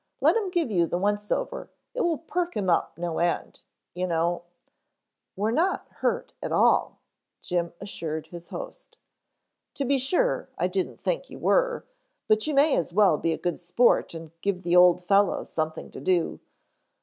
Let 0.19 0.35
him 0.35 0.49
give 0.49 0.71
you 0.71 0.87
the 0.87 0.97
once 0.97 1.31
over, 1.31 1.69
it 1.93 2.01
will 2.01 2.17
perk 2.17 2.57
him 2.57 2.71
up 2.71 2.97
no 2.97 3.19
end, 3.19 3.61
you 3.93 4.07
know" 4.07 4.45
"We're 5.35 5.51
not 5.51 5.85
hurt 5.97 6.33
at 6.41 6.51
all," 6.51 6.97
Jim 7.43 7.71
assured 7.79 8.25
his 8.25 8.47
host. 8.47 8.97
"To 9.75 9.85
be 9.85 9.99
sure, 9.99 10.49
I 10.57 10.67
didn't 10.69 11.01
think 11.01 11.29
you 11.29 11.37
were, 11.37 11.85
but 12.27 12.47
you 12.47 12.55
may 12.55 12.75
as 12.75 12.91
well 12.91 13.19
be 13.19 13.31
a 13.31 13.37
good 13.37 13.59
sport 13.59 14.15
and 14.15 14.31
give 14.41 14.63
the 14.63 14.75
old 14.75 15.03
fellow 15.03 15.43
something 15.43 15.91
to 15.91 16.01
do. 16.01 16.39